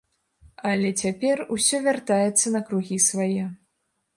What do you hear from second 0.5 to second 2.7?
Але цяпер усё вяртаецца на